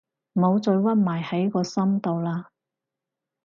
[0.33, 2.45] 唔好再屈埋喺個心度喇